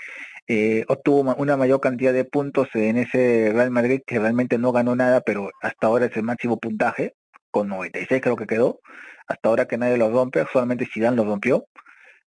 [0.48, 4.96] eh, obtuvo una mayor cantidad de puntos en ese Real Madrid que realmente no ganó
[4.96, 7.14] nada, pero hasta ahora es el máximo puntaje,
[7.52, 8.80] con 96 creo que quedó,
[9.28, 11.66] hasta ahora que nadie lo rompe, solamente Zidane lo rompió.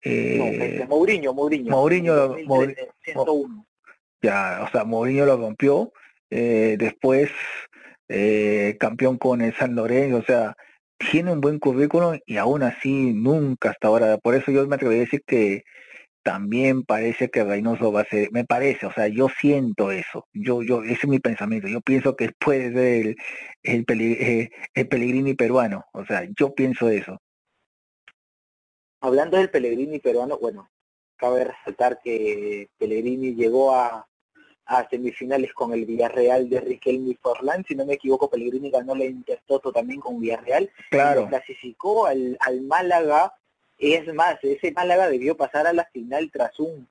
[0.03, 1.71] Eh, no, Mourinho, Mourinho.
[1.71, 2.37] Mourinho,
[4.23, 5.92] ya, o sea, Mourinho lo rompió,
[6.31, 7.31] eh, después
[8.09, 10.57] eh, campeón con el San Lorenzo, o sea,
[10.99, 15.03] tiene un buen currículum y aún así nunca hasta ahora, por eso yo me atrevería
[15.03, 15.62] a decir que
[16.28, 20.62] también parece que Reynoso va a ser, me parece, o sea, yo siento eso, yo,
[20.62, 23.16] yo, ese es mi pensamiento, yo pienso que puede ser
[23.62, 27.18] el, el, eh, el Pellegrini peruano, o sea, yo pienso eso.
[29.00, 30.68] Hablando del Pellegrini peruano, bueno,
[31.16, 34.06] cabe resaltar que Pellegrini llegó a,
[34.66, 38.94] a semifinales con el Villarreal de Riquelme y Forlán, si no me equivoco, Pellegrini ganó
[38.94, 41.26] la Intertoto también con Villarreal, claro.
[41.26, 43.32] clasificó al, al Málaga
[43.78, 46.88] es más, ese Málaga debió pasar a la final tras un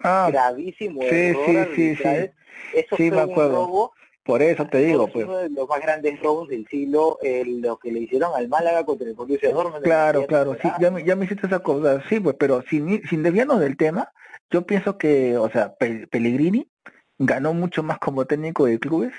[0.00, 2.30] ah, gravísimo error sí, sí, sí,
[2.74, 3.92] Eso fue un robo.
[4.22, 5.24] Por eso te digo, pues.
[5.24, 8.84] Uno de los más grandes robos del siglo, eh, lo que le hicieron al Málaga
[8.84, 9.82] contra el Borussia Dortmund.
[9.82, 13.22] Claro, claro, sí, ya me, ya me hiciste esa cosa, sí, pues, pero sin, sin
[13.22, 14.12] desviarnos del tema,
[14.50, 16.68] yo pienso que, o sea, Pellegrini
[17.18, 19.12] ganó mucho más como técnico de clubes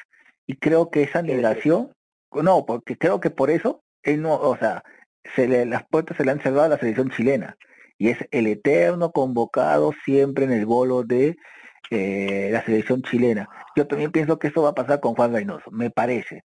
[0.45, 1.91] y creo que esa migración,
[2.31, 4.83] no, porque creo que por eso él no, o sea,
[5.35, 7.57] se le, las puertas se le han cerrado a la selección chilena
[7.97, 11.37] y es el eterno convocado siempre en el bolo de
[11.91, 13.47] eh, la selección chilena.
[13.75, 16.43] Yo también pienso que eso va a pasar con Juan Reynoso, me parece.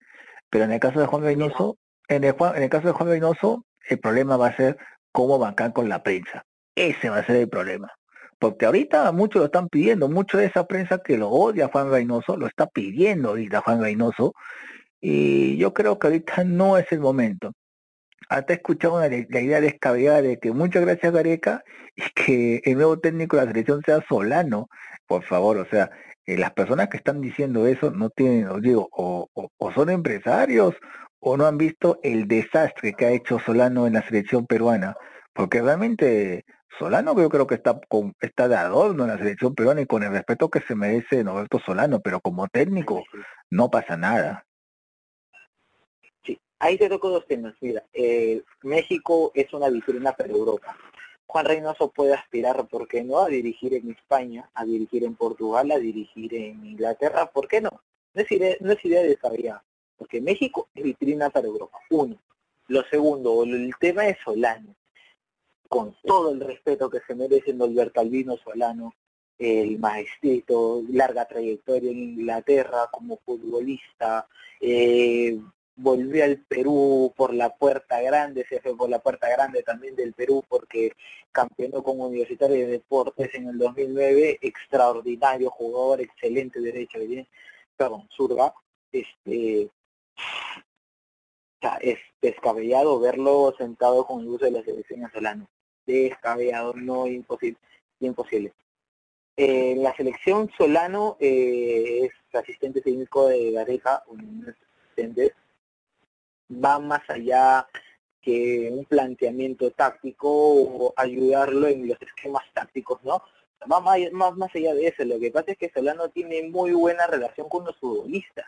[0.48, 1.76] Pero en el caso de Juan Reynoso,
[2.08, 4.78] en el, en el caso de Juan Reynoso, el problema va a ser
[5.12, 6.44] cómo bancar con la prensa.
[6.74, 7.92] Ese va a ser el problema.
[8.38, 11.90] Porque ahorita muchos lo están pidiendo, mucho de esa prensa que lo odia a Juan
[11.90, 14.35] Reynoso, lo está pidiendo ahorita Juan Reynoso.
[15.02, 17.52] Y yo creo que ahorita no es el momento
[18.28, 21.64] hasta he escuchado la idea descabellada de que muchas gracias Gareca
[21.96, 24.68] y que el nuevo técnico de la selección sea Solano,
[25.06, 25.90] por favor, o sea,
[26.26, 29.28] eh, las personas que están diciendo eso no tienen, os digo, o,
[29.74, 30.74] son empresarios
[31.20, 34.96] o no han visto el desastre que ha hecho Solano en la selección peruana,
[35.32, 36.44] porque realmente
[36.78, 40.02] Solano yo creo que está con, está de adorno en la selección peruana y con
[40.02, 43.02] el respeto que se merece Norberto Solano, pero como técnico
[43.50, 44.44] no pasa nada.
[46.62, 47.55] Ahí te toco dos temas.
[47.61, 50.77] Mira, eh, México es una vitrina para Europa.
[51.27, 55.72] Juan Reynoso puede aspirar, ¿por qué no?, a dirigir en España, a dirigir en Portugal,
[55.72, 57.83] a dirigir en Inglaterra, ¿por qué no?
[58.14, 59.03] No es idea, no es idea
[59.98, 61.81] porque México es vitrina para Europa.
[61.90, 62.16] Uno.
[62.68, 64.77] Lo segundo, el tema es Solano.
[65.68, 68.94] Con todo el respeto que se merece Norberto Albino Solano,
[69.37, 74.29] el maestrito, larga trayectoria en Inglaterra como futbolista,
[74.61, 75.40] eh,
[75.76, 80.12] volvió al Perú por la puerta grande, se fue por la puerta grande también del
[80.12, 80.92] Perú porque
[81.32, 86.98] campeonó con Universitario de Deportes en el 2009, extraordinario jugador, excelente derecho,
[87.76, 88.52] perdón, surga,
[88.92, 89.70] este,
[91.80, 95.46] es descabellado verlo sentado con el uso de la selección venezolana,
[95.87, 97.58] descabellado, no imposible,
[98.00, 98.52] imposible.
[99.37, 105.32] Eh, la selección Solano eh, es asistente técnico de Gareja, un asistente
[106.52, 107.66] va más allá
[108.20, 113.22] que un planteamiento táctico o ayudarlo en los esquemas tácticos, ¿no?
[113.70, 114.00] Va más,
[114.36, 115.04] más, allá de eso.
[115.04, 118.46] Lo que pasa es que Solano tiene muy buena relación con los futbolistas.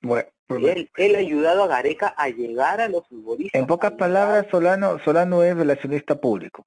[0.00, 3.60] Bueno, él, él, ha ayudado a Gareca a llegar a los futbolistas.
[3.60, 6.64] En pocas palabras, Solano, Solano es relacionista público.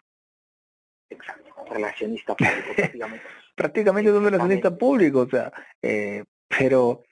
[1.09, 3.25] Exacto, relacionista público prácticamente.
[3.55, 7.03] prácticamente es un relacionista público, o sea, eh, pero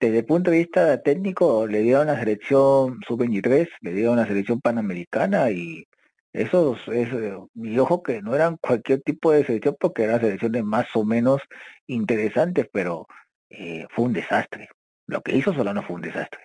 [0.00, 4.60] desde el punto de vista técnico le dio una selección sub-23, le dio una selección
[4.60, 5.86] panamericana y
[6.32, 7.08] esos, es,
[7.54, 11.42] y ojo que no eran cualquier tipo de selección porque eran selecciones más o menos
[11.86, 13.06] interesantes, pero
[13.50, 14.68] eh, fue un desastre.
[15.06, 16.40] Lo que hizo Solano fue un desastre.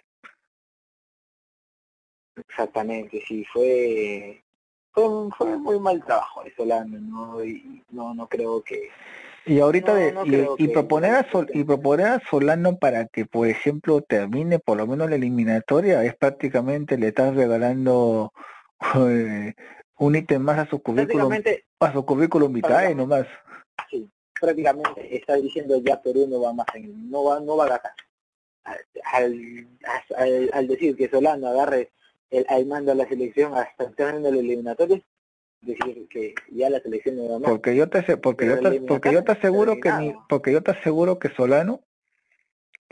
[2.35, 4.43] Exactamente, sí, fue,
[4.91, 5.03] fue,
[5.37, 7.43] fue muy mal trabajo de Solano, ¿no?
[7.43, 8.89] Y no, no creo que
[9.45, 9.93] y ahorita
[10.57, 15.09] y, proponer a y proponer a Solano para que por ejemplo termine por lo menos
[15.09, 18.31] la eliminatoria es prácticamente le estás regalando
[18.95, 19.53] eh,
[19.97, 21.33] un ítem más a su currículum
[21.79, 23.27] a su currículum vitae nomás.
[23.89, 27.69] sí prácticamente está diciendo ya Perú no va más en, no va no va a
[27.69, 27.93] ganar.
[29.11, 29.67] Al,
[30.53, 31.91] al, decir que Solano agarre
[32.29, 35.03] el, al mando a la selección hasta entrar en el eliminatoria
[35.63, 39.31] decir que ya la selección no Porque yo te porque yo te, porque yo te
[39.31, 41.81] aseguro que ni, porque yo te aseguro que Solano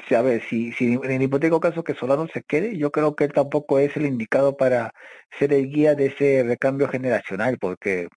[0.07, 3.15] si, a ver, si, si en el hipotético caso que Solano se quede, yo creo
[3.15, 4.93] que él tampoco es el indicado para
[5.37, 8.07] ser el guía de ese recambio generacional, porque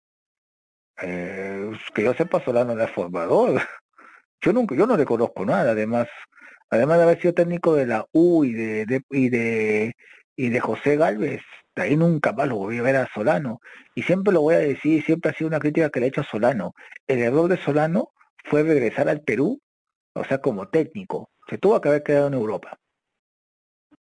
[1.02, 3.60] eh, que yo sepa Solano no es formador.
[4.40, 6.06] Yo nunca, yo no le conozco nada, además,
[6.68, 9.94] además de haber sido técnico de la U y de, de y de
[10.36, 11.40] y de José Galvez,
[11.76, 13.60] de ahí nunca más lo voy a ver a Solano.
[13.94, 16.20] Y siempre lo voy a decir, siempre ha sido una crítica que le he hecho
[16.20, 16.74] a Solano.
[17.06, 18.10] El error de Solano
[18.44, 19.60] fue regresar al Perú,
[20.14, 21.30] o sea, como técnico.
[21.48, 22.78] Se tuvo que haber quedado en Europa.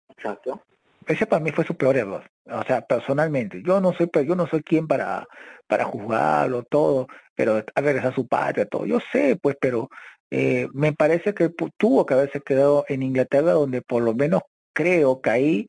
[0.08, 0.62] Exacto.
[1.06, 2.30] Ese para mí fue su peor error.
[2.46, 3.62] O sea, personalmente.
[3.64, 5.26] Yo no soy, yo no soy quien para,
[5.66, 8.86] para juzgarlo todo, pero ha regresado a su patria, todo.
[8.86, 9.88] Yo sé, pues, pero
[10.30, 14.42] eh, me parece que tuvo que haberse quedado en Inglaterra, donde por lo menos
[14.74, 15.66] creo que ahí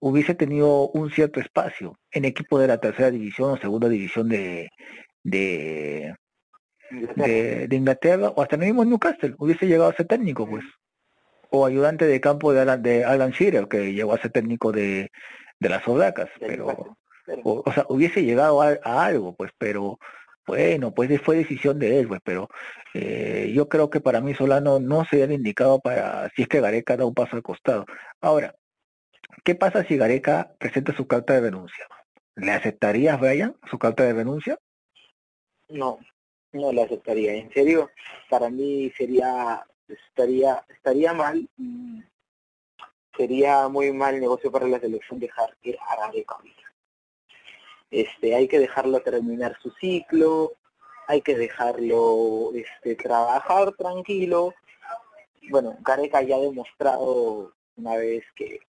[0.00, 4.70] hubiese tenido un cierto espacio en equipo de la tercera división o segunda división de,
[5.22, 6.14] de,
[7.16, 10.64] de, Inglaterra o hasta el mismo Newcastle, hubiese llegado a ser técnico, pues.
[11.50, 15.10] O ayudante de campo de Alan, de Alan Shearer, que llegó a ser técnico de,
[15.58, 16.96] de las Obracas, pero,
[17.44, 19.98] o, sea, hubiese llegado a, algo, pues, pero
[20.46, 22.48] bueno, pues fue decisión de él, pues, pero
[22.94, 26.60] eh, yo creo que para mí Solano no se ha indicado para, si es que
[26.60, 27.84] Gareca da un paso al costado.
[28.20, 28.54] Ahora,
[29.44, 31.86] ¿Qué pasa si Gareca presenta su carta de renuncia?
[32.36, 34.58] ¿Le aceptarías, Brian, su carta de renuncia?
[35.68, 35.98] No,
[36.52, 37.34] no le aceptaría.
[37.34, 37.90] En serio,
[38.28, 41.48] para mí sería estaría estaría mal.
[43.16, 46.36] Sería muy mal negocio para la selección dejar ir a Gareca.
[47.90, 50.52] Este, hay que dejarlo terminar su ciclo,
[51.08, 54.54] hay que dejarlo este, trabajar tranquilo.
[55.50, 58.60] Bueno, Gareca ya ha demostrado una vez que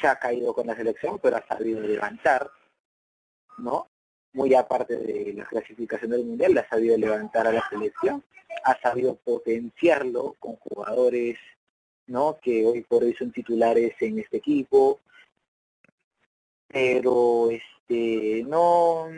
[0.00, 2.50] se ha caído con la selección, pero ha sabido levantar,
[3.58, 3.88] ¿no?
[4.32, 8.22] Muy aparte de la clasificación del Mundial, ha sabido levantar a la selección,
[8.64, 11.38] ha sabido potenciarlo con jugadores,
[12.06, 12.38] ¿no?
[12.40, 15.00] Que hoy por hoy son titulares en este equipo,
[16.68, 19.08] pero este no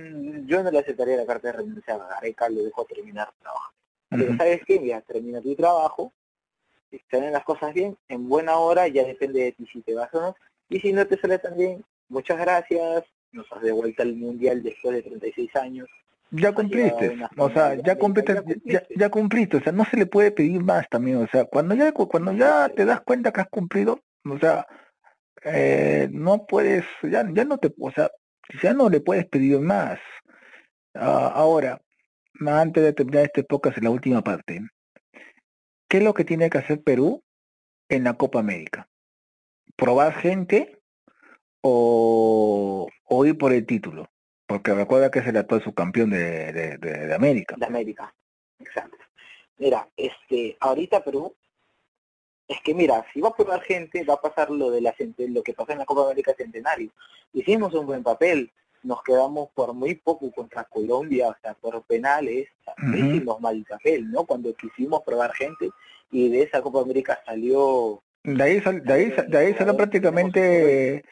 [0.47, 3.73] yo no le aceptaría la carta de renuncia a Gareca, lo dejo terminar trabajo.
[4.09, 6.13] Pero sabes qué, ya termina tu trabajo,
[6.91, 10.13] si salen las cosas bien, en buena hora ya depende de ti si te vas
[10.15, 10.37] o no,
[10.71, 14.95] y si no te sale tan bien, muchas gracias, nos has devuelto al Mundial después
[14.95, 15.89] de 36 años.
[16.31, 18.41] Ya cumpliste, o sea, ya cumpliste,
[18.97, 21.91] ya, cumpliste, o sea, no se le puede pedir más también, o sea, cuando ya
[21.93, 24.65] cuando ya te das cuenta que has cumplido, o sea,
[25.43, 28.11] eh, no puedes, ya, ya no te, o sea,
[28.63, 29.99] ya no le puedes pedir más.
[30.95, 31.81] Ah, ahora,
[32.47, 34.61] antes de terminar este podcast en la última parte,
[35.89, 37.25] ¿qué es lo que tiene que hacer Perú
[37.89, 38.90] en la Copa América?
[39.81, 40.79] Probar gente
[41.63, 42.87] o,
[43.25, 44.09] ir por el título.
[44.47, 47.55] Porque recuerda que es el actual subcampeón de, de, de, América.
[47.57, 48.15] De América,
[48.59, 48.97] exacto.
[49.59, 51.35] Mira, este, ahorita Perú,
[52.49, 55.43] es que mira, si va a probar gente, va a pasar lo de la lo
[55.43, 56.91] que pasó en la Copa América Centenario.
[57.33, 58.51] Hicimos un buen papel,
[58.83, 62.49] nos quedamos por muy poco contra Colombia, o sea, por penales,
[62.93, 64.25] hicimos mal papel, ¿no?
[64.25, 65.71] Cuando quisimos probar gente
[66.11, 71.05] y de esa Copa América salió de ahí, de ahí, de ahí salió prácticamente,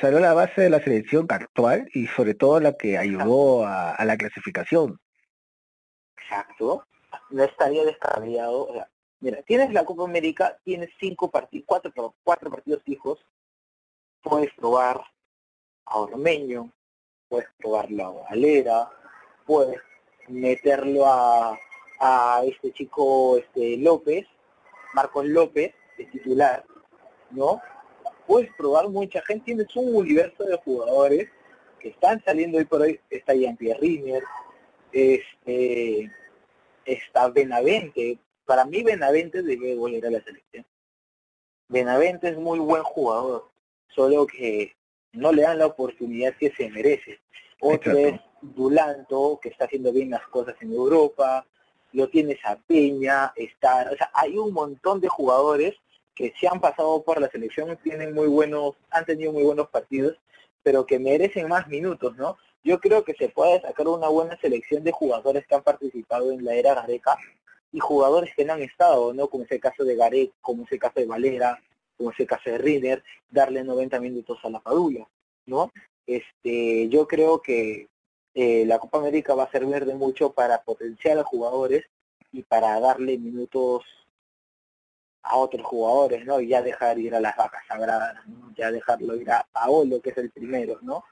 [0.00, 4.16] salió la base de la selección actual y sobre todo la que ayudó a, la
[4.16, 4.98] clasificación.
[6.18, 6.86] Exacto,
[7.30, 8.68] no estaría descabellado.
[9.20, 13.24] mira, tienes la Copa América, tienes cinco partidos, cuatro, cuatro partidos fijos,
[14.22, 15.00] puedes probar
[15.86, 16.70] a Ormeño,
[17.28, 18.90] puedes probarlo a Valera,
[19.46, 19.80] puedes
[20.28, 21.58] meterlo a,
[22.00, 24.26] a este chico este López,
[24.94, 26.64] Marcos López, de titular,
[27.30, 27.60] ¿no?
[28.26, 31.28] Puedes probar mucha gente, tienes un universo de jugadores
[31.78, 34.22] que están saliendo hoy por hoy, está Jean-Pierre Riner,
[34.92, 36.10] este,
[36.84, 40.64] está Benavente, para mí Benavente debe volver a la selección.
[41.68, 43.50] Benavente es muy buen jugador,
[43.88, 44.74] solo que
[45.12, 47.20] no le dan la oportunidad que se merece.
[47.60, 51.46] Otro es Dulanto, que está haciendo bien las cosas en Europa,
[51.92, 55.74] lo tienes a Peña, está, o sea, hay un montón de jugadores
[56.14, 60.16] que se han pasado por la selección, tienen muy buenos, han tenido muy buenos partidos,
[60.62, 62.36] pero que merecen más minutos, ¿no?
[62.62, 66.44] Yo creo que se puede sacar una buena selección de jugadores que han participado en
[66.44, 67.16] la era Gareca
[67.72, 69.28] y jugadores que no han estado, ¿no?
[69.28, 71.60] Como es el caso de Garek, como es el caso de Valera,
[71.96, 75.06] como es el caso de Riner, darle 90 minutos a la Padula,
[75.46, 75.70] ¿no?
[76.06, 77.88] Este, yo creo que
[78.34, 81.84] eh, la Copa América va a servir de mucho para potenciar a jugadores
[82.32, 83.84] y para darle minutos
[85.24, 86.40] a otros jugadores, ¿no?
[86.40, 88.16] Y ya dejar ir a las vacas sagradas,
[88.56, 91.02] ya dejarlo ir a Paolo, que es el primero, ¿no?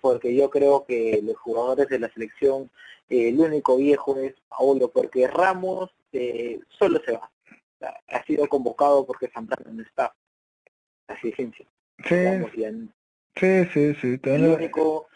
[0.00, 2.68] Porque yo creo que los jugadores de la selección,
[3.08, 7.30] eh, el único viejo es Paolo, porque Ramos eh, solo se va.
[8.08, 10.12] ha sido convocado porque Zambrano no está.
[11.06, 11.52] Así de
[12.04, 12.84] Sí.
[13.36, 14.20] sí, sí, sí.
[14.24, 15.06] El único,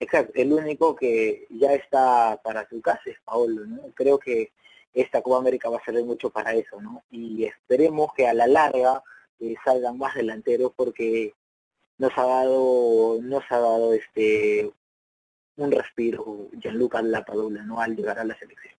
[0.00, 3.82] exacto, el único que ya está para su casa es Paolo, ¿no?
[3.94, 4.52] Creo que
[5.00, 7.02] esta Copa América va a servir mucho para eso, ¿no?
[7.10, 9.02] Y esperemos que a la larga
[9.40, 11.34] eh, salgan más delanteros porque
[11.98, 14.70] nos ha dado, nos ha dado este
[15.56, 17.80] un respiro Gianluca Lapadula, ¿no?
[17.80, 18.74] Al llegar a la selección.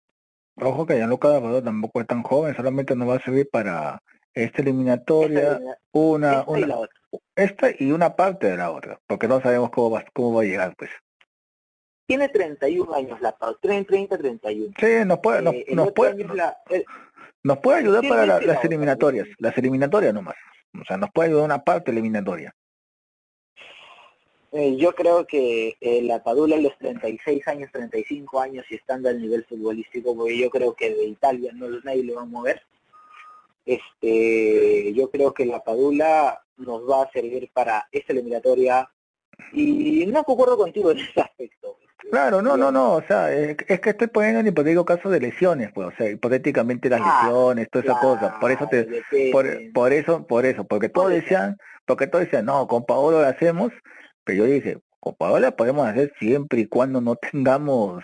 [0.55, 4.01] Ojo que Gianluca Lapadula tampoco es tan joven, solamente nos va a servir para
[4.33, 5.59] esta eliminatoria,
[5.91, 6.99] una, esta, una, y otra.
[7.35, 10.45] esta y una parte de la otra, porque no sabemos cómo va, cómo va a
[10.45, 10.91] llegar, pues.
[12.09, 14.73] Tiene 31 años la 30, 31.
[14.79, 16.25] Sí, nos puede, nos, eh, nos puede,
[17.43, 20.33] nos puede ayudar para las eliminatorias, las eliminatorias nomás.
[20.73, 22.55] O sea, nos puede ayudar una parte eliminatoria.
[24.53, 29.09] Eh, yo creo que eh, la Padula a los 36 años, 35 años y estando
[29.09, 32.63] al nivel futbolístico, porque yo creo que de Italia no nadie le va a mover.
[33.67, 38.89] Este, yo creo que la Padula nos va a servir para esta eliminatoria
[39.53, 41.78] y no concuerdo contigo en ese aspecto.
[42.11, 45.71] Claro, no, no, no, o sea, es, que estoy poniendo en hipotético caso de lesiones,
[45.73, 48.87] pues, o sea, hipotéticamente las ah, lesiones, toda esa cosa, por eso te,
[49.31, 53.27] por, por, eso, por eso, porque todos decían, porque todos decían, no, con Paolo lo
[53.27, 53.71] hacemos,
[54.23, 58.03] pero yo dije, con Paola podemos hacer siempre y cuando no tengamos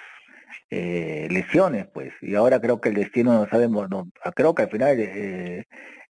[0.70, 2.14] eh, lesiones, pues.
[2.22, 5.66] Y ahora creo que el destino no sabemos, no, creo que al final eh,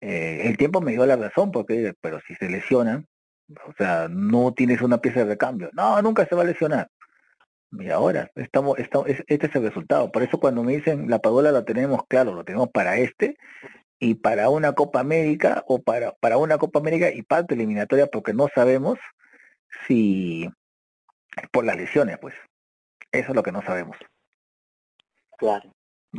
[0.01, 3.07] eh, el tiempo me dio la razón, porque, pero si se lesionan,
[3.67, 5.69] o sea, no tienes una pieza de recambio.
[5.73, 6.89] No, nunca se va a lesionar.
[7.71, 10.11] Y ahora, estamos, estamos, este es el resultado.
[10.11, 13.37] Por eso cuando me dicen la Paola lo tenemos claro, lo tenemos para este
[13.99, 18.33] y para una Copa América o para, para una Copa América y parte eliminatoria porque
[18.33, 18.97] no sabemos
[19.87, 20.49] si
[21.51, 22.33] por las lesiones, pues.
[23.11, 23.97] Eso es lo que no sabemos.
[25.37, 25.71] Claro.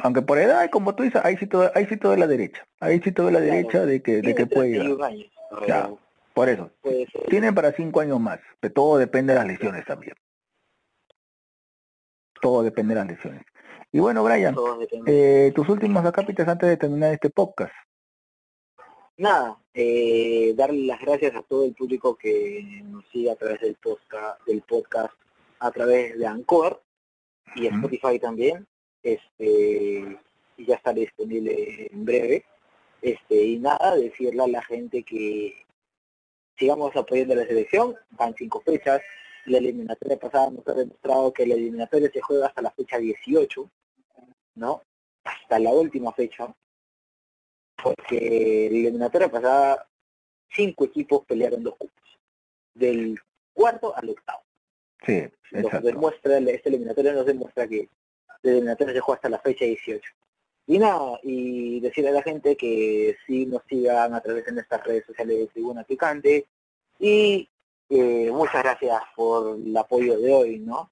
[0.02, 2.64] Aunque por edad, como tú dices, ahí sí todo, ahí sí todo de la derecha.
[2.80, 4.96] Ahí sí todo de la derecha de que, de que puede ir.
[6.32, 6.70] por eso.
[7.28, 10.14] Tienen para cinco años más, pero todo depende de las lesiones también.
[12.40, 13.42] Todo depende de las lesiones.
[13.92, 14.54] Y bueno, Brian,
[15.06, 17.72] eh, tus últimos acápites antes de terminar este podcast
[19.20, 23.74] nada, eh, darle las gracias a todo el público que nos sigue a través del
[23.74, 25.14] podcast, del podcast
[25.58, 26.82] a través de Anchor
[27.54, 28.66] y Spotify también.
[29.02, 30.18] Este,
[30.56, 32.44] y ya estará disponible en breve.
[33.02, 35.66] Este, y nada, decirle a la gente que
[36.56, 39.02] sigamos apoyando la selección, van cinco fechas,
[39.46, 43.70] la eliminatoria pasada nos ha demostrado que la eliminatoria se juega hasta la fecha 18,
[44.56, 44.82] ¿no?
[45.24, 46.54] Hasta la última fecha,
[47.82, 49.88] porque la eliminatoria pasada
[50.54, 52.18] cinco equipos pelearon dos cupos,
[52.74, 53.18] del
[53.52, 54.42] cuarto al octavo.
[55.04, 55.22] Sí,
[55.52, 57.88] Nos demuestra, esta eliminatoria nos demuestra que
[58.42, 60.12] la eliminatoria se juega hasta la fecha 18.
[60.66, 64.84] Y nada, y decirle a la gente que sí nos sigan a través de nuestras
[64.84, 66.46] redes sociales de Tribuna Picante.
[66.98, 67.48] Y
[67.90, 70.90] eh, muchas gracias por el apoyo de hoy, ¿no?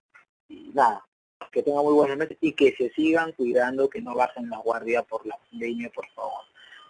[0.49, 1.05] Y nada,
[1.51, 5.03] que tengan muy buenas noches y que se sigan cuidando, que no bajen la guardia
[5.03, 6.49] por la pandemia, por favor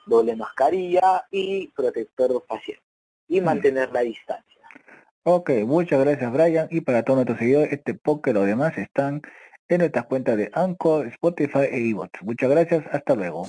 [0.08, 2.78] doble mascarilla y protector facial
[3.28, 4.62] y mantener la distancia.
[5.22, 9.22] Ok, muchas gracias Brian y para todos nuestros seguidores, este podcast los demás están
[9.68, 12.22] en nuestras cuentas de Anchor, Spotify e iVoox.
[12.22, 13.46] Muchas gracias, hasta luego.